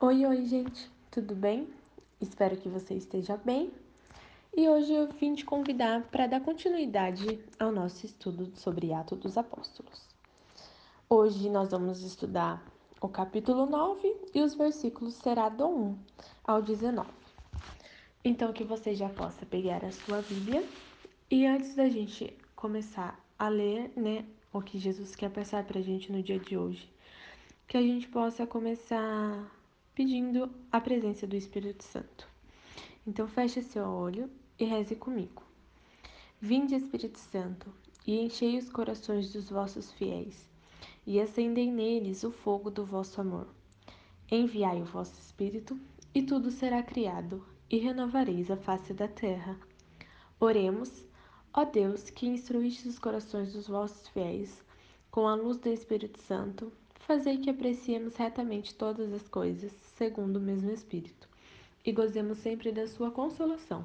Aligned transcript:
Oi, 0.00 0.24
oi, 0.24 0.44
gente, 0.46 0.88
tudo 1.10 1.34
bem? 1.34 1.66
Espero 2.20 2.56
que 2.56 2.68
você 2.68 2.94
esteja 2.94 3.36
bem. 3.36 3.72
E 4.56 4.68
hoje 4.68 4.92
eu 4.92 5.08
vim 5.08 5.34
te 5.34 5.44
convidar 5.44 6.02
para 6.04 6.28
dar 6.28 6.40
continuidade 6.40 7.44
ao 7.58 7.72
nosso 7.72 8.06
estudo 8.06 8.52
sobre 8.54 8.92
Atos 8.92 9.18
dos 9.18 9.36
Apóstolos. 9.36 10.06
Hoje 11.10 11.50
nós 11.50 11.72
vamos 11.72 12.00
estudar 12.04 12.64
o 13.00 13.08
capítulo 13.08 13.66
9 13.66 14.16
e 14.32 14.40
os 14.40 14.54
versículos 14.54 15.14
será 15.14 15.48
do 15.48 15.66
1 15.66 15.98
ao 16.44 16.62
19. 16.62 17.10
Então 18.24 18.52
que 18.52 18.62
você 18.62 18.94
já 18.94 19.08
possa 19.08 19.44
pegar 19.46 19.84
a 19.84 19.90
sua 19.90 20.22
Bíblia 20.22 20.64
e 21.28 21.44
antes 21.44 21.74
da 21.74 21.88
gente 21.88 22.38
começar 22.54 23.18
a 23.36 23.48
ler, 23.48 23.90
né, 23.96 24.24
o 24.52 24.62
que 24.62 24.78
Jesus 24.78 25.16
quer 25.16 25.30
passar 25.30 25.64
para 25.64 25.80
a 25.80 25.82
gente 25.82 26.12
no 26.12 26.22
dia 26.22 26.38
de 26.38 26.56
hoje, 26.56 26.88
que 27.66 27.76
a 27.76 27.82
gente 27.82 28.06
possa 28.06 28.46
começar 28.46 29.57
pedindo 29.98 30.48
a 30.70 30.80
presença 30.80 31.26
do 31.26 31.34
Espírito 31.34 31.82
Santo. 31.82 32.28
Então 33.04 33.26
feche 33.26 33.60
seu 33.64 33.84
olho 33.84 34.30
e 34.56 34.64
reze 34.64 34.94
comigo. 34.94 35.42
Vinde, 36.40 36.76
Espírito 36.76 37.18
Santo, 37.18 37.66
e 38.06 38.20
enchei 38.20 38.56
os 38.56 38.70
corações 38.70 39.32
dos 39.32 39.50
vossos 39.50 39.90
fiéis, 39.90 40.48
e 41.04 41.20
acendei 41.20 41.68
neles 41.68 42.22
o 42.22 42.30
fogo 42.30 42.70
do 42.70 42.84
vosso 42.84 43.20
amor. 43.20 43.48
Enviai 44.30 44.80
o 44.80 44.84
vosso 44.84 45.18
Espírito, 45.18 45.76
e 46.14 46.22
tudo 46.22 46.52
será 46.52 46.80
criado, 46.80 47.44
e 47.68 47.78
renovareis 47.78 48.52
a 48.52 48.56
face 48.56 48.94
da 48.94 49.08
terra. 49.08 49.58
Oremos, 50.38 51.08
ó 51.52 51.64
Deus, 51.64 52.08
que 52.08 52.28
instruíste 52.28 52.86
os 52.86 53.00
corações 53.00 53.52
dos 53.52 53.66
vossos 53.66 54.06
fiéis, 54.06 54.62
com 55.10 55.26
a 55.26 55.34
luz 55.34 55.56
do 55.56 55.68
Espírito 55.68 56.20
Santo, 56.20 56.72
fazei 57.00 57.38
que 57.38 57.50
apreciemos 57.50 58.14
retamente 58.14 58.76
todas 58.76 59.12
as 59.12 59.26
coisas, 59.26 59.87
segundo 59.98 60.36
o 60.36 60.40
mesmo 60.40 60.70
Espírito, 60.70 61.28
e 61.84 61.90
gozemos 61.90 62.38
sempre 62.38 62.70
da 62.70 62.86
sua 62.86 63.10
consolação. 63.10 63.84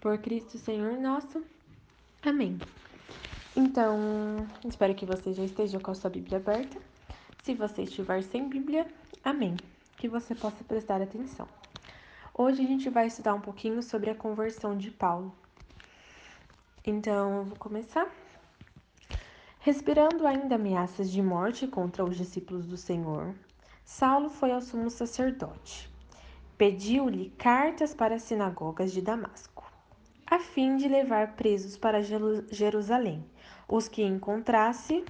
Por 0.00 0.18
Cristo 0.18 0.58
Senhor 0.58 0.98
nosso. 0.98 1.42
Amém. 2.22 2.58
Então, 3.54 3.96
espero 4.68 4.94
que 4.94 5.06
você 5.06 5.32
já 5.32 5.44
esteja 5.44 5.78
com 5.78 5.92
a 5.92 5.94
sua 5.94 6.10
Bíblia 6.10 6.38
aberta. 6.38 6.76
Se 7.44 7.54
você 7.54 7.82
estiver 7.82 8.22
sem 8.24 8.48
Bíblia, 8.48 8.86
amém. 9.24 9.56
Que 9.96 10.08
você 10.08 10.34
possa 10.34 10.64
prestar 10.64 11.00
atenção. 11.00 11.48
Hoje 12.34 12.62
a 12.62 12.66
gente 12.66 12.90
vai 12.90 13.06
estudar 13.06 13.32
um 13.32 13.40
pouquinho 13.40 13.82
sobre 13.82 14.10
a 14.10 14.14
conversão 14.14 14.76
de 14.76 14.90
Paulo. 14.90 15.32
Então, 16.84 17.44
vou 17.44 17.56
começar. 17.56 18.12
Respirando 19.60 20.26
ainda 20.26 20.56
ameaças 20.56 21.10
de 21.10 21.22
morte 21.22 21.66
contra 21.66 22.04
os 22.04 22.16
discípulos 22.16 22.66
do 22.66 22.76
Senhor, 22.76 23.34
Saulo 23.86 24.28
foi 24.28 24.50
ao 24.50 24.60
sumo 24.60 24.90
sacerdote. 24.90 25.88
Pediu-lhe 26.58 27.30
cartas 27.38 27.94
para 27.94 28.16
as 28.16 28.22
sinagogas 28.24 28.92
de 28.92 29.00
Damasco, 29.00 29.64
a 30.26 30.40
fim 30.40 30.76
de 30.76 30.88
levar 30.88 31.36
presos 31.36 31.76
para 31.76 32.02
Jerusalém 32.02 33.24
os 33.68 33.86
que 33.86 34.02
encontrasse 34.02 35.04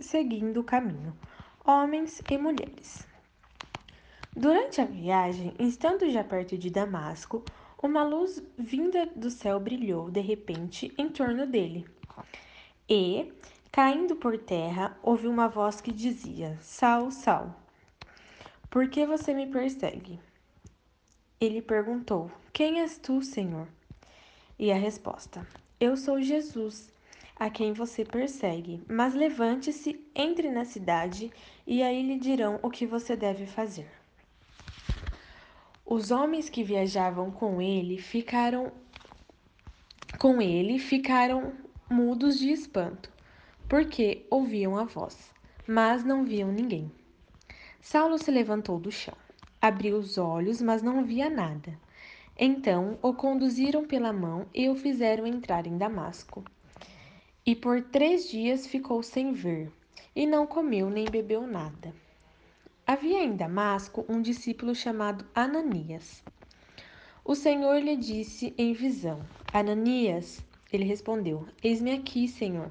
seguindo 0.00 0.60
o 0.60 0.64
caminho, 0.64 1.14
homens 1.64 2.22
e 2.30 2.38
mulheres. 2.38 3.06
Durante 4.34 4.80
a 4.80 4.86
viagem, 4.86 5.54
estando 5.58 6.08
já 6.10 6.24
perto 6.24 6.56
de 6.56 6.70
Damasco, 6.70 7.44
uma 7.82 8.02
luz 8.02 8.42
vinda 8.56 9.04
do 9.14 9.30
céu 9.30 9.60
brilhou 9.60 10.10
de 10.10 10.20
repente 10.20 10.92
em 10.96 11.10
torno 11.10 11.46
dele. 11.46 11.86
E, 12.88 13.32
caindo 13.70 14.16
por 14.16 14.38
terra, 14.38 14.96
ouviu 15.02 15.30
uma 15.30 15.46
voz 15.46 15.80
que 15.82 15.92
dizia: 15.92 16.58
Sal, 16.60 17.10
Sal, 17.10 17.65
por 18.76 18.90
que 18.90 19.06
você 19.06 19.32
me 19.32 19.46
persegue? 19.46 20.20
Ele 21.40 21.62
perguntou: 21.62 22.30
Quem 22.52 22.80
és 22.80 22.98
tu, 22.98 23.22
Senhor? 23.22 23.66
E 24.58 24.70
a 24.70 24.74
resposta: 24.74 25.46
Eu 25.80 25.96
sou 25.96 26.20
Jesus, 26.20 26.92
a 27.36 27.48
quem 27.48 27.72
você 27.72 28.04
persegue. 28.04 28.84
Mas 28.86 29.14
levante-se, 29.14 29.98
entre 30.14 30.50
na 30.50 30.66
cidade, 30.66 31.32
e 31.66 31.82
aí 31.82 32.02
lhe 32.02 32.18
dirão 32.18 32.60
o 32.62 32.68
que 32.68 32.84
você 32.84 33.16
deve 33.16 33.46
fazer. 33.46 33.90
Os 35.82 36.10
homens 36.10 36.50
que 36.50 36.62
viajavam 36.62 37.30
com 37.30 37.62
ele 37.62 37.96
ficaram 37.96 38.70
com 40.18 40.42
ele 40.42 40.78
ficaram 40.78 41.54
mudos 41.88 42.38
de 42.38 42.50
espanto, 42.50 43.10
porque 43.70 44.26
ouviam 44.30 44.76
a 44.76 44.84
voz, 44.84 45.32
mas 45.66 46.04
não 46.04 46.26
viam 46.26 46.52
ninguém. 46.52 46.92
Saulo 47.88 48.18
se 48.18 48.32
levantou 48.32 48.80
do 48.80 48.90
chão, 48.90 49.14
abriu 49.62 49.96
os 49.96 50.18
olhos, 50.18 50.60
mas 50.60 50.82
não 50.82 51.04
via 51.04 51.30
nada. 51.30 51.78
Então 52.36 52.98
o 53.00 53.14
conduziram 53.14 53.86
pela 53.86 54.12
mão 54.12 54.48
e 54.52 54.68
o 54.68 54.74
fizeram 54.74 55.24
entrar 55.24 55.68
em 55.68 55.78
Damasco. 55.78 56.44
E 57.46 57.54
por 57.54 57.80
três 57.80 58.28
dias 58.28 58.66
ficou 58.66 59.04
sem 59.04 59.30
ver, 59.30 59.70
e 60.16 60.26
não 60.26 60.48
comeu 60.48 60.90
nem 60.90 61.08
bebeu 61.08 61.46
nada. 61.46 61.94
Havia 62.84 63.22
em 63.22 63.36
Damasco 63.36 64.04
um 64.08 64.20
discípulo 64.20 64.74
chamado 64.74 65.24
Ananias. 65.32 66.24
O 67.24 67.36
Senhor 67.36 67.80
lhe 67.80 67.96
disse 67.96 68.52
em 68.58 68.72
visão: 68.72 69.22
Ananias. 69.52 70.44
Ele 70.72 70.84
respondeu: 70.84 71.46
Eis-me 71.62 71.92
aqui, 71.92 72.26
Senhor. 72.26 72.68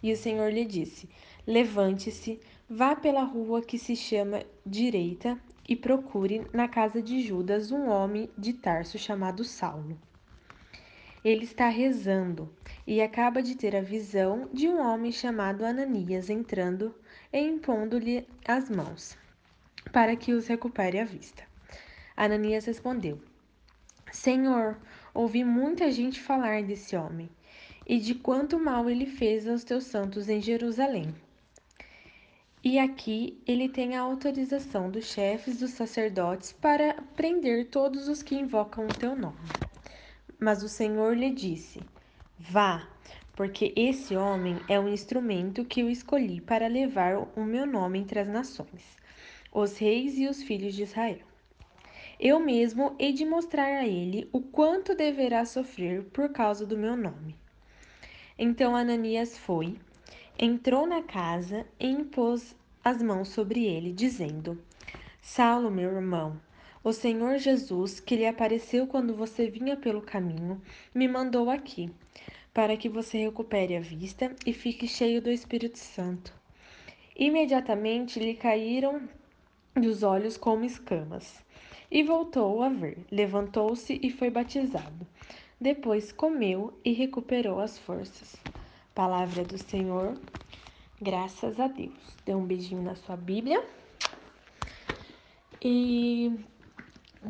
E 0.00 0.12
o 0.12 0.16
Senhor 0.16 0.52
lhe 0.52 0.64
disse: 0.64 1.08
Levante-se, 1.44 2.38
vá 2.70 2.94
pela 2.94 3.22
rua 3.22 3.62
que 3.62 3.78
se 3.78 3.96
chama 3.96 4.44
Direita 4.64 5.40
e 5.66 5.74
procure 5.74 6.46
na 6.52 6.68
casa 6.68 7.00
de 7.00 7.22
Judas 7.22 7.72
um 7.72 7.88
homem 7.88 8.28
de 8.36 8.52
Tarso 8.52 8.98
chamado 8.98 9.42
Saulo. 9.42 9.98
Ele 11.24 11.44
está 11.44 11.68
rezando 11.68 12.54
e 12.86 13.00
acaba 13.00 13.42
de 13.42 13.56
ter 13.56 13.74
a 13.74 13.80
visão 13.80 14.50
de 14.52 14.68
um 14.68 14.80
homem 14.80 15.10
chamado 15.10 15.64
Ananias 15.64 16.28
entrando 16.28 16.94
e 17.32 17.40
impondo-lhe 17.40 18.26
as 18.46 18.68
mãos, 18.68 19.16
para 19.90 20.14
que 20.14 20.34
os 20.34 20.46
recupere 20.46 20.98
a 20.98 21.04
vista. 21.04 21.42
Ananias 22.14 22.66
respondeu: 22.66 23.18
Senhor, 24.12 24.76
ouvi 25.14 25.42
muita 25.42 25.90
gente 25.90 26.20
falar 26.20 26.62
desse 26.62 26.94
homem 26.94 27.30
e 27.86 27.98
de 27.98 28.14
quanto 28.14 28.60
mal 28.60 28.90
ele 28.90 29.06
fez 29.06 29.48
aos 29.48 29.64
teus 29.64 29.84
santos 29.84 30.28
em 30.28 30.40
Jerusalém. 30.40 31.14
E 32.62 32.76
aqui 32.76 33.40
ele 33.46 33.68
tem 33.68 33.96
a 33.96 34.00
autorização 34.00 34.90
dos 34.90 35.06
chefes 35.06 35.60
dos 35.60 35.70
sacerdotes 35.70 36.52
para 36.52 36.94
prender 37.14 37.68
todos 37.68 38.08
os 38.08 38.20
que 38.20 38.34
invocam 38.34 38.84
o 38.84 38.94
teu 38.94 39.14
nome. 39.14 39.38
Mas 40.40 40.64
o 40.64 40.68
Senhor 40.68 41.16
lhe 41.16 41.30
disse: 41.30 41.80
Vá, 42.36 42.88
porque 43.36 43.72
esse 43.76 44.16
homem 44.16 44.58
é 44.68 44.78
um 44.80 44.88
instrumento 44.88 45.64
que 45.64 45.80
eu 45.80 45.88
escolhi 45.88 46.40
para 46.40 46.66
levar 46.66 47.28
o 47.36 47.44
meu 47.44 47.64
nome 47.64 48.00
entre 48.00 48.18
as 48.18 48.28
nações, 48.28 48.96
os 49.52 49.78
reis 49.78 50.18
e 50.18 50.26
os 50.26 50.42
filhos 50.42 50.74
de 50.74 50.82
Israel. 50.82 51.20
Eu 52.18 52.40
mesmo 52.40 52.96
hei 52.98 53.12
de 53.12 53.24
mostrar 53.24 53.68
a 53.68 53.86
ele 53.86 54.28
o 54.32 54.40
quanto 54.40 54.96
deverá 54.96 55.44
sofrer 55.44 56.02
por 56.06 56.30
causa 56.30 56.66
do 56.66 56.76
meu 56.76 56.96
nome. 56.96 57.36
Então 58.36 58.74
Ananias 58.74 59.38
foi, 59.38 59.78
entrou 60.38 60.86
na 60.86 61.02
casa 61.02 61.66
e 61.80 61.88
impôs 61.88 62.54
as 62.84 63.02
mãos 63.02 63.28
sobre 63.28 63.64
ele, 63.64 63.92
dizendo: 63.92 64.56
Saulo, 65.20 65.68
meu 65.68 65.90
irmão, 65.90 66.40
o 66.84 66.92
Senhor 66.92 67.38
Jesus, 67.38 67.98
que 67.98 68.14
lhe 68.14 68.24
apareceu 68.26 68.86
quando 68.86 69.14
você 69.14 69.50
vinha 69.50 69.76
pelo 69.76 70.00
caminho, 70.00 70.62
me 70.94 71.08
mandou 71.08 71.50
aqui, 71.50 71.90
para 72.54 72.76
que 72.76 72.88
você 72.88 73.18
recupere 73.18 73.76
a 73.76 73.80
vista 73.80 74.34
e 74.46 74.52
fique 74.52 74.86
cheio 74.86 75.20
do 75.20 75.30
Espírito 75.30 75.78
Santo. 75.78 76.32
Imediatamente 77.16 78.20
lhe 78.20 78.34
caíram 78.34 79.08
dos 79.74 80.04
olhos 80.04 80.36
como 80.36 80.64
escamas, 80.64 81.42
e 81.90 82.04
voltou 82.04 82.62
a 82.62 82.68
ver. 82.68 82.98
Levantou-se 83.10 83.98
e 84.00 84.10
foi 84.10 84.30
batizado. 84.30 85.06
Depois 85.60 86.12
comeu 86.12 86.78
e 86.84 86.92
recuperou 86.92 87.58
as 87.58 87.76
forças. 87.76 88.36
Palavra 88.98 89.44
do 89.44 89.56
Senhor, 89.56 90.18
graças 91.00 91.60
a 91.60 91.68
Deus. 91.68 91.94
Dê 92.26 92.34
um 92.34 92.44
beijinho 92.44 92.82
na 92.82 92.96
sua 92.96 93.16
Bíblia. 93.16 93.64
E 95.62 96.32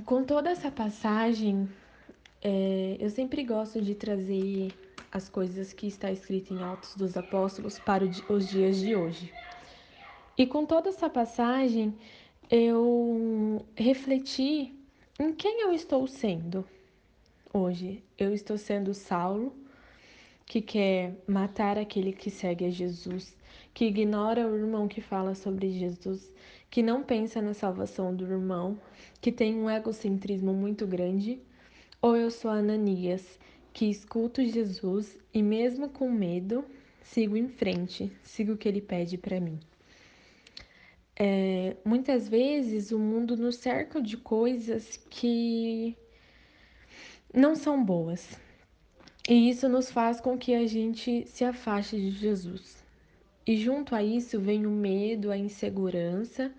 com 0.07 0.25
toda 0.25 0.49
essa 0.49 0.71
passagem, 0.71 1.69
é, 2.41 2.97
eu 2.99 3.11
sempre 3.11 3.45
gosto 3.45 3.83
de 3.83 3.95
trazer 3.95 4.73
as 5.13 5.29
coisas 5.29 5.75
que 5.75 5.87
está 5.87 6.11
escrito 6.11 6.55
em 6.55 6.63
Atos 6.63 6.97
dos 6.97 7.19
Apóstolos 7.19 7.79
para 7.79 8.03
os 8.03 8.49
dias 8.49 8.79
de 8.79 8.97
hoje. 8.97 9.31
E 10.39 10.47
com 10.47 10.65
toda 10.65 10.89
essa 10.89 11.11
passagem, 11.11 11.95
eu 12.51 13.63
refleti 13.77 14.75
em 15.21 15.35
quem 15.35 15.61
eu 15.61 15.75
estou 15.75 16.07
sendo 16.07 16.65
hoje. 17.53 18.03
Eu 18.17 18.33
estou 18.33 18.57
sendo 18.57 18.95
Saulo, 18.95 19.68
que 20.49 20.63
quer 20.63 21.15
matar 21.27 21.77
aquele 21.77 22.11
que 22.11 22.31
segue 22.31 22.65
a 22.65 22.71
Jesus, 22.71 23.37
que 23.75 23.85
ignora 23.85 24.49
o 24.49 24.57
irmão 24.57 24.89
que 24.89 25.03
fala 25.03 25.35
sobre 25.35 25.71
Jesus, 25.71 26.33
que 26.71 26.83
não 26.83 27.03
pensa 27.03 27.43
na 27.43 27.53
salvação 27.53 28.17
do 28.17 28.25
irmão, 28.25 28.81
que 29.21 29.31
tem 29.31 29.55
um 29.55 29.69
egocentrismo 29.69 30.55
muito 30.55 30.87
grande? 30.87 31.39
Ou 32.01 32.17
eu 32.17 32.31
sou 32.31 32.51
Ananias, 32.51 33.39
que 33.75 33.91
escuto 33.91 34.43
Jesus 34.43 35.19
e, 35.35 35.43
mesmo 35.43 35.91
com 35.91 36.11
medo, 36.11 36.65
sigo 37.03 37.37
em 37.37 37.49
frente, 37.49 38.11
sigo 38.23 38.55
o 38.55 38.57
que 38.57 38.69
ele 38.69 38.81
pede 38.81 39.19
para 39.19 39.39
mim? 39.39 39.61
É, 41.15 41.77
muitas 41.85 42.27
vezes 42.27 42.91
o 42.91 42.99
mundo 42.99 43.37
nos 43.37 43.57
cerca 43.57 44.01
de 44.01 44.17
coisas 44.17 44.97
que 45.11 45.95
não 47.35 47.55
são 47.55 47.85
boas. 47.85 48.48
E 49.29 49.51
isso 49.51 49.69
nos 49.69 49.91
faz 49.91 50.23
com 50.23 50.39
que 50.39 50.55
a 50.55 50.67
gente 50.67 51.27
se 51.27 51.45
afaste 51.45 51.97
de 51.97 52.13
Jesus. 52.13 52.83
E 53.47 53.59
junto 53.59 53.95
a 53.95 54.03
isso 54.03 54.41
vem 54.41 54.65
o 54.65 54.71
medo, 54.71 55.31
a 55.31 55.37
insegurança 55.37 56.51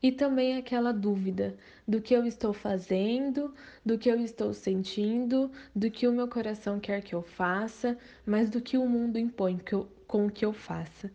e 0.00 0.12
também 0.12 0.56
aquela 0.56 0.92
dúvida 0.92 1.56
do 1.88 2.00
que 2.00 2.14
eu 2.14 2.24
estou 2.24 2.52
fazendo, 2.52 3.52
do 3.84 3.98
que 3.98 4.08
eu 4.08 4.20
estou 4.20 4.54
sentindo, 4.54 5.50
do 5.74 5.90
que 5.90 6.06
o 6.06 6.12
meu 6.12 6.28
coração 6.28 6.78
quer 6.78 7.02
que 7.02 7.16
eu 7.16 7.22
faça, 7.22 7.98
mas 8.24 8.48
do 8.48 8.60
que 8.60 8.78
o 8.78 8.88
mundo 8.88 9.18
impõe 9.18 9.58
que 9.58 9.72
eu, 9.72 9.88
com 10.06 10.30
que 10.30 10.44
eu 10.44 10.52
faça. 10.52 11.10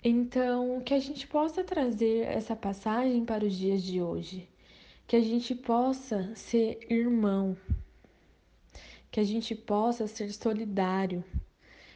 Então, 0.00 0.80
que 0.82 0.94
a 0.94 1.00
gente 1.00 1.26
possa 1.26 1.64
trazer 1.64 2.26
essa 2.26 2.54
passagem 2.54 3.24
para 3.24 3.44
os 3.44 3.56
dias 3.56 3.82
de 3.82 4.00
hoje, 4.00 4.48
que 5.08 5.16
a 5.16 5.20
gente 5.20 5.56
possa 5.56 6.30
ser 6.36 6.78
irmão, 6.88 7.56
que 9.14 9.20
a 9.20 9.24
gente 9.24 9.54
possa 9.54 10.08
ser 10.08 10.32
solidário, 10.32 11.22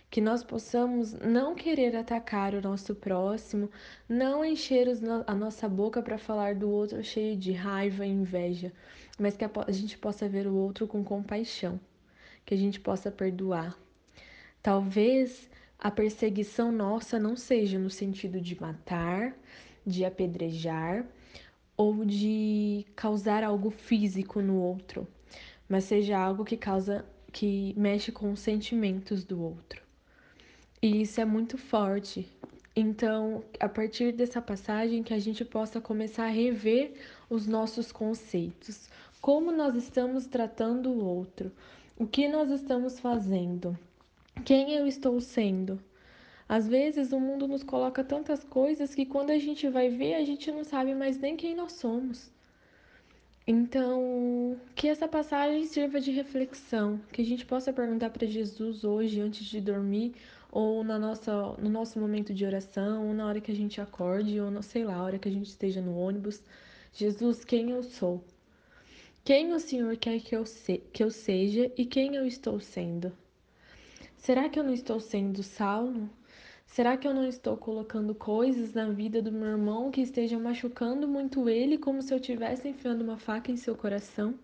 que 0.09 0.20
nós 0.20 0.44
possamos 0.44 1.15
não 1.15 1.56
querer 1.56 1.97
atacar 1.97 2.55
o 2.55 2.62
nosso 2.62 2.94
próximo, 2.94 3.69
não 4.09 4.44
encher 4.44 4.87
a 5.26 5.35
nossa 5.35 5.69
boca 5.69 6.00
para 6.00 6.17
falar 6.17 6.55
do 6.55 6.70
outro 6.70 7.03
cheio 7.03 7.37
de 7.37 7.50
raiva 7.50 8.06
e 8.06 8.09
inveja, 8.09 8.73
mas 9.19 9.37
que 9.37 9.44
a 9.44 9.73
gente 9.73 9.99
possa 9.99 10.29
ver 10.29 10.47
o 10.47 10.55
outro 10.55 10.87
com 10.87 11.03
compaixão, 11.03 11.81
que 12.47 12.55
a 12.55 12.56
gente 12.56 12.79
possa 12.79 13.11
perdoar. 13.11 13.76
Talvez 14.62 15.50
a 15.76 15.91
perseguição 15.91 16.71
nossa 16.71 17.19
não 17.19 17.35
seja 17.35 17.81
no 17.81 17.91
sentido 17.91 18.41
de 18.41 18.61
matar, 18.61 19.37
de 19.85 20.05
apedrejar 20.05 21.05
ou 21.76 22.05
de 22.05 22.87
causar 22.94 23.43
algo 23.43 23.71
físico 23.71 24.41
no 24.41 24.62
outro, 24.62 25.05
mas 25.69 25.85
seja 25.85 26.19
algo 26.19 26.44
que 26.44 26.56
causa 26.56 27.05
que 27.32 27.75
mexe 27.76 28.11
com 28.11 28.32
os 28.32 28.41
sentimentos 28.41 29.25
do 29.25 29.43
outro. 29.43 29.82
E 30.81 31.03
isso 31.03 31.20
é 31.20 31.25
muito 31.25 31.59
forte. 31.59 32.26
Então, 32.75 33.43
a 33.59 33.69
partir 33.69 34.12
dessa 34.12 34.41
passagem 34.41 35.03
que 35.03 35.12
a 35.12 35.19
gente 35.19 35.44
possa 35.44 35.81
começar 35.81 36.25
a 36.25 36.31
rever 36.31 36.94
os 37.29 37.47
nossos 37.47 37.91
conceitos, 37.91 38.88
como 39.20 39.50
nós 39.50 39.75
estamos 39.75 40.26
tratando 40.26 40.91
o 40.91 41.05
outro, 41.05 41.50
o 41.99 42.06
que 42.06 42.29
nós 42.29 42.50
estamos 42.50 43.00
fazendo, 43.00 43.76
quem 44.44 44.75
eu 44.75 44.87
estou 44.87 45.21
sendo? 45.21 45.82
Às 46.49 46.69
vezes 46.69 47.12
o 47.12 47.19
mundo 47.19 47.49
nos 47.49 47.62
coloca 47.62 48.05
tantas 48.05 48.44
coisas 48.44 48.94
que 48.94 49.05
quando 49.05 49.31
a 49.31 49.38
gente 49.38 49.69
vai 49.69 49.88
ver, 49.91 50.14
a 50.14 50.25
gente 50.25 50.50
não 50.50 50.64
sabe 50.64 50.94
mais 50.94 51.19
nem 51.19 51.37
quem 51.37 51.55
nós 51.55 51.73
somos. 51.73 52.31
Então, 53.50 54.61
que 54.75 54.89
essa 54.89 55.09
passagem 55.09 55.65
sirva 55.65 55.99
de 55.99 56.11
reflexão, 56.11 57.00
que 57.11 57.23
a 57.23 57.25
gente 57.25 57.47
possa 57.47 57.73
perguntar 57.73 58.11
para 58.11 58.27
Jesus 58.27 58.85
hoje 58.85 59.23
antes 59.23 59.47
de 59.47 59.59
dormir, 59.59 60.15
ou 60.53 60.85
na 60.85 60.99
nossa, 60.99 61.33
no 61.56 61.71
nosso 61.71 61.99
momento 61.99 62.35
de 62.35 62.45
oração, 62.45 63.09
ou 63.09 63.15
na 63.15 63.27
hora 63.27 63.41
que 63.41 63.50
a 63.50 63.55
gente 63.55 63.81
acorde, 63.81 64.39
ou 64.39 64.50
não 64.50 64.61
sei 64.61 64.85
lá, 64.85 64.97
a 64.97 65.03
hora 65.03 65.19
que 65.19 65.31
a 65.31 65.33
gente 65.33 65.47
esteja 65.47 65.81
no 65.81 65.97
ônibus. 65.97 66.43
Jesus, 66.93 67.43
quem 67.43 67.71
eu 67.71 67.83
sou? 67.83 68.23
Quem 69.25 69.55
o 69.55 69.59
Senhor 69.59 69.97
quer 69.97 70.21
que 70.21 70.37
eu, 70.37 70.45
se, 70.45 70.83
que 70.93 71.03
eu 71.03 71.11
seja 71.11 71.73
e 71.75 71.87
quem 71.87 72.17
eu 72.17 72.27
estou 72.27 72.61
sendo? 72.61 73.11
Será 74.19 74.50
que 74.50 74.59
eu 74.59 74.62
não 74.62 74.75
estou 74.75 75.00
sendo 75.00 75.43
Saulo? 75.43 76.11
Será 76.69 76.97
que 76.97 77.09
eu 77.09 77.15
não 77.15 77.26
estou 77.26 77.56
colocando 77.56 78.15
coisas 78.15 78.73
na 78.73 78.88
vida 78.88 79.20
do 79.20 79.32
meu 79.32 79.49
irmão 79.49 79.91
que 79.91 80.00
estejam 80.00 80.41
machucando 80.41 81.09
muito 81.09 81.49
ele, 81.49 81.76
como 81.76 82.00
se 82.00 82.15
eu 82.15 82.19
estivesse 82.19 82.69
enfiando 82.69 83.03
uma 83.03 83.17
faca 83.17 83.50
em 83.50 83.56
seu 83.56 83.75
coração? 83.75 84.38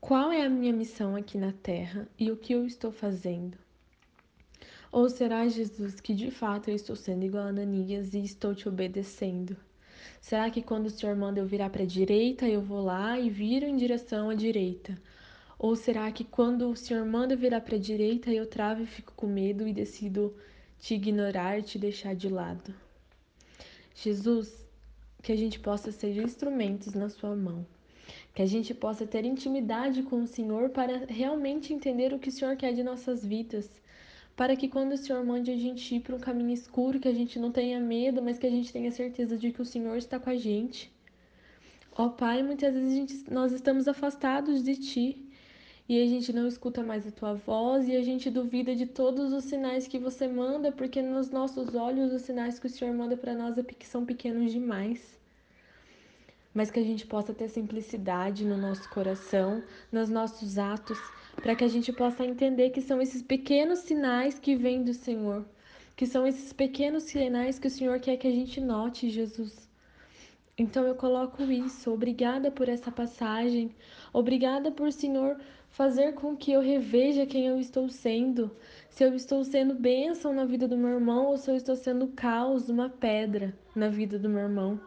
Qual 0.00 0.32
é 0.32 0.42
a 0.46 0.48
minha 0.48 0.72
missão 0.72 1.14
aqui 1.14 1.36
na 1.36 1.52
terra 1.52 2.08
e 2.18 2.30
o 2.30 2.36
que 2.36 2.54
eu 2.54 2.64
estou 2.64 2.90
fazendo? 2.90 3.58
Ou 4.90 5.10
será, 5.10 5.46
Jesus, 5.46 6.00
que 6.00 6.14
de 6.14 6.30
fato 6.30 6.70
eu 6.70 6.74
estou 6.74 6.96
sendo 6.96 7.24
igual 7.24 7.44
a 7.44 7.48
Ananias 7.48 8.14
e 8.14 8.22
estou 8.22 8.54
te 8.54 8.66
obedecendo? 8.66 9.56
Será 10.20 10.48
que 10.50 10.62
quando 10.62 10.86
o 10.86 10.90
Senhor 10.90 11.14
manda 11.14 11.40
eu 11.40 11.46
virar 11.46 11.68
para 11.68 11.82
a 11.82 11.86
direita, 11.86 12.48
eu 12.48 12.62
vou 12.62 12.80
lá 12.80 13.18
e 13.18 13.28
viro 13.28 13.66
em 13.66 13.76
direção 13.76 14.30
à 14.30 14.34
direita? 14.34 14.96
Ou 15.58 15.76
será 15.76 16.10
que 16.10 16.24
quando 16.24 16.70
o 16.70 16.76
Senhor 16.76 17.04
manda 17.04 17.36
virar 17.36 17.60
para 17.60 17.76
a 17.76 17.78
direita, 17.78 18.30
eu 18.32 18.46
travo 18.46 18.82
e 18.82 18.86
fico 18.86 19.12
com 19.14 19.26
medo 19.26 19.68
e 19.68 19.74
decido 19.74 20.34
te 20.80 20.94
ignorar 20.94 21.62
te 21.62 21.78
deixar 21.78 22.16
de 22.16 22.28
lado? 22.28 22.74
Jesus, 23.94 24.66
que 25.22 25.30
a 25.30 25.36
gente 25.36 25.60
possa 25.60 25.92
ser 25.92 26.16
instrumentos 26.16 26.94
na 26.94 27.10
Sua 27.10 27.36
mão. 27.36 27.66
Que 28.34 28.42
a 28.42 28.46
gente 28.46 28.72
possa 28.72 29.06
ter 29.06 29.24
intimidade 29.24 30.02
com 30.02 30.22
o 30.22 30.26
Senhor 30.26 30.70
para 30.70 31.04
realmente 31.06 31.74
entender 31.74 32.14
o 32.14 32.18
que 32.18 32.30
o 32.30 32.32
Senhor 32.32 32.56
quer 32.56 32.72
de 32.72 32.82
nossas 32.82 33.24
vidas. 33.24 33.70
Para 34.34 34.56
que 34.56 34.68
quando 34.68 34.92
o 34.92 34.96
Senhor 34.96 35.22
mande 35.22 35.50
a 35.50 35.56
gente 35.56 35.94
ir 35.94 36.00
para 36.00 36.16
um 36.16 36.20
caminho 36.20 36.52
escuro, 36.52 36.98
que 36.98 37.08
a 37.08 37.14
gente 37.14 37.38
não 37.38 37.52
tenha 37.52 37.78
medo, 37.78 38.22
mas 38.22 38.38
que 38.38 38.46
a 38.46 38.50
gente 38.50 38.72
tenha 38.72 38.90
certeza 38.90 39.36
de 39.36 39.52
que 39.52 39.60
o 39.60 39.66
Senhor 39.66 39.98
está 39.98 40.18
com 40.18 40.30
a 40.30 40.36
gente. 40.36 40.90
Ó 41.94 42.08
Pai, 42.08 42.42
muitas 42.42 42.72
vezes 42.72 42.94
gente, 42.94 43.30
nós 43.30 43.52
estamos 43.52 43.86
afastados 43.86 44.62
de 44.62 44.76
Ti 44.76 45.29
e 45.90 46.00
a 46.00 46.06
gente 46.06 46.32
não 46.32 46.46
escuta 46.46 46.84
mais 46.84 47.04
a 47.04 47.10
tua 47.10 47.34
voz 47.34 47.88
e 47.88 47.96
a 47.96 48.00
gente 48.00 48.30
duvida 48.30 48.76
de 48.76 48.86
todos 48.86 49.32
os 49.32 49.42
sinais 49.42 49.88
que 49.88 49.98
você 49.98 50.28
manda, 50.28 50.70
porque 50.70 51.02
nos 51.02 51.30
nossos 51.30 51.74
olhos 51.74 52.12
os 52.12 52.22
sinais 52.22 52.60
que 52.60 52.68
o 52.68 52.70
Senhor 52.70 52.94
manda 52.94 53.16
para 53.16 53.34
nós 53.34 53.58
é 53.58 53.64
são 53.80 54.06
pequenos 54.06 54.52
demais. 54.52 55.18
Mas 56.54 56.70
que 56.70 56.78
a 56.78 56.84
gente 56.84 57.04
possa 57.08 57.34
ter 57.34 57.48
simplicidade 57.48 58.44
no 58.44 58.56
nosso 58.56 58.88
coração, 58.88 59.64
nos 59.90 60.08
nossos 60.08 60.58
atos, 60.58 60.96
para 61.42 61.56
que 61.56 61.64
a 61.64 61.68
gente 61.68 61.92
possa 61.92 62.24
entender 62.24 62.70
que 62.70 62.80
são 62.80 63.02
esses 63.02 63.20
pequenos 63.20 63.80
sinais 63.80 64.38
que 64.38 64.54
vêm 64.54 64.84
do 64.84 64.94
Senhor, 64.94 65.44
que 65.96 66.06
são 66.06 66.24
esses 66.24 66.52
pequenos 66.52 67.02
sinais 67.02 67.58
que 67.58 67.66
o 67.66 67.70
Senhor 67.78 67.98
quer 67.98 68.16
que 68.16 68.28
a 68.28 68.32
gente 68.32 68.60
note, 68.60 69.10
Jesus. 69.10 69.68
Então 70.56 70.84
eu 70.86 70.94
coloco 70.94 71.42
isso. 71.44 71.90
Obrigada 71.90 72.50
por 72.50 72.68
essa 72.68 72.92
passagem. 72.92 73.74
Obrigada 74.12 74.70
por, 74.70 74.92
Senhor, 74.92 75.40
fazer 75.70 76.14
com 76.14 76.36
que 76.36 76.52
eu 76.52 76.60
reveja 76.60 77.26
quem 77.26 77.46
eu 77.46 77.58
estou 77.58 77.88
sendo. 77.88 78.50
Se 78.90 79.04
eu 79.04 79.14
estou 79.14 79.44
sendo 79.44 79.74
bênção 79.74 80.32
na 80.32 80.44
vida 80.44 80.66
do 80.68 80.76
meu 80.76 80.90
irmão 80.90 81.26
ou 81.26 81.36
se 81.36 81.50
eu 81.50 81.56
estou 81.56 81.76
sendo 81.76 82.08
caos, 82.08 82.68
uma 82.68 82.88
pedra 82.90 83.54
na 83.74 83.88
vida 83.88 84.18
do 84.18 84.28
meu 84.28 84.40
irmão. 84.40 84.80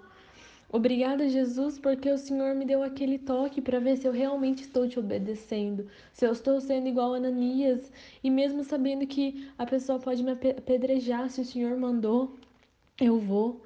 Obrigada, 0.71 1.29
Jesus, 1.29 1.77
porque 1.77 2.09
o 2.09 2.17
Senhor 2.17 2.55
me 2.55 2.65
deu 2.65 2.81
aquele 2.81 3.19
toque 3.19 3.61
para 3.61 3.79
ver 3.79 3.95
se 3.95 4.07
eu 4.07 4.11
realmente 4.11 4.63
estou 4.63 4.87
te 4.87 4.97
obedecendo, 4.99 5.87
se 6.11 6.25
eu 6.25 6.31
estou 6.31 6.59
sendo 6.59 6.87
igual 6.87 7.13
a 7.13 7.17
Ananias, 7.17 7.91
e 8.23 8.29
mesmo 8.31 8.63
sabendo 8.63 9.05
que 9.05 9.47
a 9.55 9.67
pessoa 9.67 9.99
pode 9.99 10.23
me 10.23 10.31
apedrejar 10.31 11.29
se 11.29 11.41
o 11.41 11.45
Senhor 11.45 11.77
mandou, 11.77 12.35
eu 12.99 13.19
vou. 13.19 13.61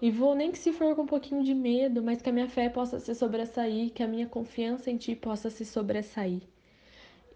E 0.00 0.12
vou 0.12 0.34
nem 0.34 0.52
que 0.52 0.58
se 0.58 0.72
for 0.72 0.94
com 0.94 1.02
um 1.02 1.06
pouquinho 1.06 1.42
de 1.42 1.52
medo, 1.52 2.00
mas 2.00 2.22
que 2.22 2.30
a 2.30 2.32
minha 2.32 2.48
fé 2.48 2.68
possa 2.68 3.00
se 3.00 3.12
sobressair, 3.16 3.90
que 3.90 4.02
a 4.02 4.06
minha 4.06 4.28
confiança 4.28 4.90
em 4.90 4.96
Ti 4.96 5.16
possa 5.16 5.50
se 5.50 5.64
sobressair. 5.64 6.40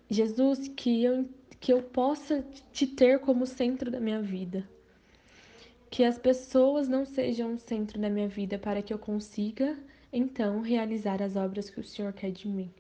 Jesus, 0.09 0.69
que 0.69 1.03
eu, 1.03 1.29
que 1.59 1.73
eu 1.73 1.83
possa 1.83 2.45
te 2.73 2.87
ter 2.87 3.19
como 3.19 3.47
centro 3.47 3.91
da 3.91 3.99
minha 3.99 4.23
vida. 4.23 4.69
Que 5.91 6.05
as 6.05 6.19
pessoas 6.19 6.89
não 6.89 7.05
sejam 7.05 7.55
o 7.55 7.59
centro 7.59 8.01
da 8.01 8.09
minha 8.09 8.29
vida 8.29 8.59
para 8.59 8.81
que 8.81 8.95
eu 8.95 8.99
consiga, 8.99 9.77
então, 10.13 10.61
realizar 10.61 11.21
as 11.21 11.35
obras 11.35 11.69
que 11.69 11.81
o 11.81 11.85
Senhor 11.85 12.13
quer 12.13 12.31
de 12.31 12.47
mim. 12.47 12.71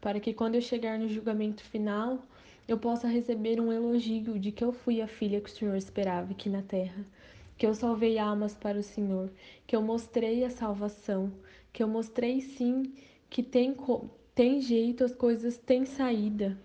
Para 0.00 0.18
que 0.18 0.34
quando 0.34 0.56
eu 0.56 0.60
chegar 0.60 0.98
no 0.98 1.08
julgamento 1.08 1.62
final, 1.62 2.20
eu 2.66 2.78
possa 2.78 3.06
receber 3.06 3.60
um 3.60 3.72
elogio 3.72 4.40
de 4.40 4.50
que 4.50 4.64
eu 4.64 4.72
fui 4.72 5.00
a 5.00 5.06
filha 5.06 5.40
que 5.40 5.50
o 5.50 5.52
Senhor 5.52 5.76
esperava 5.76 6.32
aqui 6.32 6.48
na 6.48 6.62
terra 6.62 7.06
que 7.56 7.66
eu 7.66 7.74
salvei 7.74 8.18
almas 8.18 8.54
para 8.54 8.78
o 8.78 8.82
Senhor, 8.82 9.30
que 9.66 9.76
eu 9.76 9.82
mostrei 9.82 10.44
a 10.44 10.50
salvação, 10.50 11.32
que 11.72 11.82
eu 11.82 11.88
mostrei 11.88 12.40
sim 12.40 12.92
que 13.30 13.42
tem, 13.42 13.76
tem 14.34 14.60
jeito, 14.60 15.04
as 15.04 15.14
coisas 15.14 15.58
têm 15.58 15.84
saída. 15.84 16.58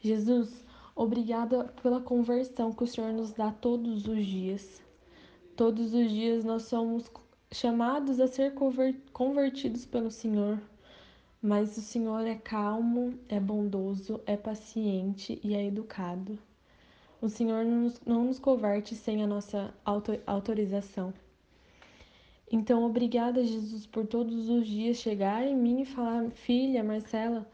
Jesus, 0.00 0.64
obrigada 0.94 1.64
pela 1.82 2.00
conversão 2.00 2.72
que 2.72 2.84
o 2.84 2.86
Senhor 2.86 3.12
nos 3.12 3.32
dá 3.32 3.50
todos 3.50 4.06
os 4.06 4.24
dias. 4.24 4.82
Todos 5.56 5.92
os 5.92 6.10
dias 6.10 6.44
nós 6.44 6.62
somos 6.62 7.10
chamados 7.52 8.20
a 8.20 8.26
ser 8.26 8.54
convertidos 9.12 9.84
pelo 9.84 10.10
Senhor. 10.10 10.60
Mas 11.42 11.76
o 11.76 11.80
Senhor 11.80 12.26
é 12.26 12.34
calmo, 12.34 13.18
é 13.28 13.40
bondoso, 13.40 14.20
é 14.26 14.36
paciente 14.36 15.40
e 15.42 15.54
é 15.54 15.64
educado. 15.66 16.38
O 17.22 17.28
Senhor 17.28 17.64
não 17.64 17.82
nos, 17.82 18.00
não 18.06 18.24
nos 18.24 18.40
sem 18.96 19.22
a 19.22 19.26
nossa 19.26 19.74
autorização. 20.26 21.12
Então, 22.50 22.82
obrigada, 22.82 23.44
Jesus, 23.44 23.86
por 23.86 24.06
todos 24.06 24.48
os 24.48 24.66
dias 24.66 24.96
chegar 24.96 25.46
em 25.46 25.54
mim 25.54 25.82
e 25.82 25.84
falar: 25.84 26.30
Filha, 26.30 26.82
Marcela, 26.82 27.46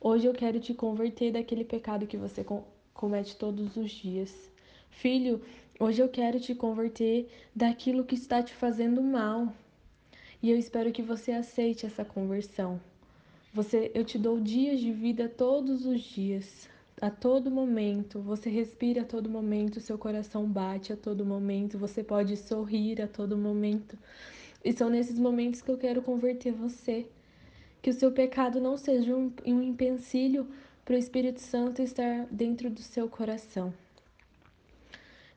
hoje 0.00 0.26
eu 0.26 0.34
quero 0.34 0.60
te 0.60 0.74
converter 0.74 1.32
daquele 1.32 1.64
pecado 1.64 2.06
que 2.06 2.16
você 2.16 2.44
comete 2.92 3.34
todos 3.36 3.76
os 3.76 3.90
dias. 3.90 4.32
Filho, 4.90 5.42
hoje 5.80 6.02
eu 6.02 6.08
quero 6.08 6.38
te 6.38 6.54
converter 6.54 7.28
daquilo 7.56 8.04
que 8.04 8.14
está 8.14 8.42
te 8.42 8.54
fazendo 8.54 9.02
mal. 9.02 9.52
E 10.42 10.50
eu 10.50 10.58
espero 10.58 10.92
que 10.92 11.02
você 11.02 11.32
aceite 11.32 11.86
essa 11.86 12.04
conversão. 12.04 12.78
Você, 13.54 13.90
eu 13.94 14.04
te 14.04 14.18
dou 14.18 14.38
dias 14.38 14.78
de 14.78 14.92
vida 14.92 15.28
todos 15.28 15.86
os 15.86 16.00
dias, 16.00 16.68
a 17.00 17.10
todo 17.10 17.50
momento. 17.50 18.20
Você 18.20 18.48
respira 18.48 19.02
a 19.02 19.04
todo 19.04 19.28
momento, 19.28 19.80
seu 19.80 19.98
coração 19.98 20.46
bate 20.46 20.92
a 20.92 20.96
todo 20.96 21.24
momento, 21.24 21.78
você 21.78 22.02
pode 22.02 22.36
sorrir 22.36 23.00
a 23.02 23.08
todo 23.08 23.36
momento. 23.36 23.98
E 24.64 24.72
são 24.72 24.88
nesses 24.88 25.18
momentos 25.18 25.60
que 25.60 25.70
eu 25.70 25.78
quero 25.78 26.02
converter 26.02 26.52
você. 26.52 27.06
Que 27.82 27.90
o 27.90 27.94
seu 27.94 28.10
pecado 28.12 28.60
não 28.60 28.76
seja 28.76 29.14
um, 29.14 29.30
um 29.44 29.62
empecilho 29.62 30.48
para 30.84 30.94
o 30.94 30.98
Espírito 30.98 31.40
Santo 31.40 31.82
estar 31.82 32.26
dentro 32.30 32.70
do 32.70 32.80
seu 32.80 33.08
coração. 33.08 33.72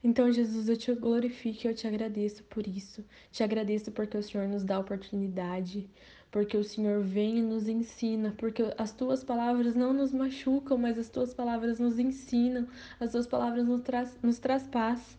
Então, 0.03 0.31
Jesus, 0.31 0.69
eu 0.69 0.77
te 0.77 0.93
glorifico 0.93 1.65
e 1.65 1.67
eu 1.67 1.73
te 1.75 1.87
agradeço 1.87 2.43
por 2.43 2.65
isso. 2.67 3.03
Te 3.31 3.43
agradeço 3.43 3.91
porque 3.91 4.17
o 4.17 4.23
Senhor 4.23 4.47
nos 4.47 4.63
dá 4.63 4.79
oportunidade, 4.79 5.89
porque 6.31 6.57
o 6.57 6.63
Senhor 6.63 7.01
vem 7.01 7.39
e 7.39 7.41
nos 7.41 7.67
ensina, 7.67 8.33
porque 8.37 8.63
as 8.77 8.91
tuas 8.91 9.23
palavras 9.23 9.75
não 9.75 9.93
nos 9.93 10.11
machucam, 10.11 10.77
mas 10.77 10.97
as 10.97 11.09
tuas 11.09 11.33
palavras 11.33 11.79
nos 11.79 11.97
ensinam, 11.99 12.67
as 12.99 13.11
tuas 13.11 13.25
palavras 13.25 13.65
nos, 13.65 13.81
tra 13.81 14.05
nos 14.21 14.39
traz 14.39 14.63
paz. 14.67 15.17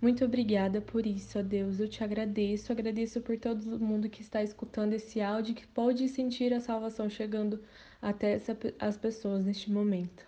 Muito 0.00 0.24
obrigada 0.24 0.80
por 0.80 1.06
isso, 1.06 1.38
ó 1.38 1.42
Deus. 1.42 1.78
Eu 1.78 1.88
te 1.88 2.02
agradeço, 2.02 2.72
agradeço 2.72 3.20
por 3.20 3.38
todo 3.38 3.78
mundo 3.78 4.10
que 4.10 4.20
está 4.20 4.42
escutando 4.42 4.94
esse 4.94 5.20
áudio, 5.20 5.54
que 5.54 5.66
pode 5.66 6.08
sentir 6.08 6.52
a 6.52 6.60
salvação 6.60 7.08
chegando 7.08 7.62
até 8.00 8.32
essa, 8.32 8.58
as 8.80 8.96
pessoas 8.96 9.44
neste 9.44 9.70
momento. 9.70 10.26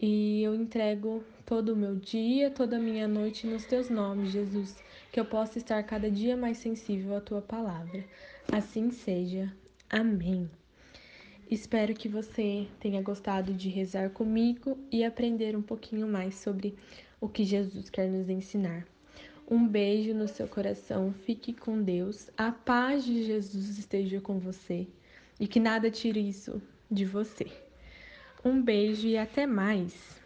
E 0.00 0.42
eu 0.42 0.54
entrego 0.54 1.24
todo 1.44 1.72
o 1.72 1.76
meu 1.76 1.96
dia, 1.96 2.50
toda 2.50 2.76
a 2.76 2.80
minha 2.80 3.08
noite 3.08 3.46
nos 3.48 3.64
teus 3.64 3.90
nomes, 3.90 4.30
Jesus, 4.30 4.76
que 5.12 5.20
eu 5.20 5.26
possa 5.26 5.58
estar 5.58 5.82
cada 5.82 6.10
dia 6.10 6.34
mais 6.34 6.56
sensível 6.56 7.14
à 7.14 7.20
tua 7.20 7.42
palavra. 7.42 8.02
Assim 8.50 8.90
seja. 8.90 9.54
Amém. 9.88 10.50
Espero 11.50 11.92
que 11.92 12.08
você 12.08 12.66
tenha 12.80 13.02
gostado 13.02 13.52
de 13.52 13.68
rezar 13.68 14.08
comigo 14.08 14.78
e 14.90 15.04
aprender 15.04 15.54
um 15.54 15.60
pouquinho 15.60 16.08
mais 16.08 16.36
sobre 16.36 16.74
o 17.20 17.28
que 17.28 17.44
Jesus 17.44 17.90
quer 17.90 18.08
nos 18.08 18.30
ensinar. 18.30 18.86
Um 19.46 19.68
beijo 19.68 20.14
no 20.14 20.26
seu 20.26 20.48
coração, 20.48 21.12
fique 21.12 21.52
com 21.52 21.82
Deus, 21.82 22.30
a 22.38 22.50
paz 22.50 23.04
de 23.04 23.22
Jesus 23.24 23.76
esteja 23.78 24.18
com 24.18 24.38
você 24.38 24.86
e 25.38 25.46
que 25.46 25.60
nada 25.60 25.90
tire 25.90 26.26
isso 26.26 26.62
de 26.90 27.04
você. 27.04 27.46
Um 28.42 28.62
beijo 28.62 29.06
e 29.06 29.18
até 29.18 29.46
mais! 29.46 30.21